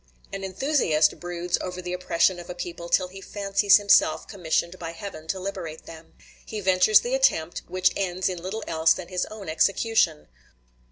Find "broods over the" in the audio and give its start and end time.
1.19-1.93